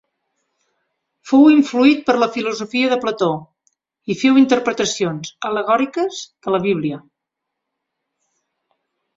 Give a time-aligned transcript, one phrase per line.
[1.31, 3.29] Fou influït per la filosofia de Plató
[4.13, 7.01] i féu interpretacions al·legòriques de la Bíblia.